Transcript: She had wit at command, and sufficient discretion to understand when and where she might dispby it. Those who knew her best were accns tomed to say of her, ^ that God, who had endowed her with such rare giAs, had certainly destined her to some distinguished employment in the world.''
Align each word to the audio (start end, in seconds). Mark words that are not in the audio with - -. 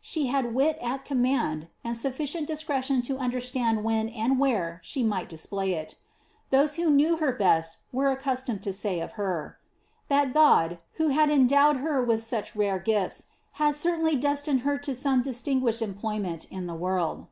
She 0.00 0.26
had 0.26 0.52
wit 0.56 0.76
at 0.82 1.04
command, 1.04 1.68
and 1.84 1.96
sufficient 1.96 2.48
discretion 2.48 3.00
to 3.02 3.18
understand 3.18 3.84
when 3.84 4.08
and 4.08 4.40
where 4.40 4.80
she 4.82 5.04
might 5.04 5.28
dispby 5.30 5.72
it. 5.72 5.94
Those 6.50 6.74
who 6.74 6.90
knew 6.90 7.18
her 7.18 7.30
best 7.30 7.78
were 7.92 8.08
accns 8.12 8.44
tomed 8.44 8.60
to 8.64 8.72
say 8.72 8.98
of 8.98 9.12
her, 9.12 9.56
^ 10.06 10.08
that 10.08 10.34
God, 10.34 10.80
who 10.94 11.10
had 11.10 11.30
endowed 11.30 11.76
her 11.76 12.02
with 12.02 12.24
such 12.24 12.56
rare 12.56 12.80
giAs, 12.80 13.26
had 13.52 13.76
certainly 13.76 14.16
destined 14.16 14.62
her 14.62 14.76
to 14.78 14.96
some 14.96 15.22
distinguished 15.22 15.80
employment 15.80 16.46
in 16.50 16.66
the 16.66 16.74
world.'' 16.74 17.28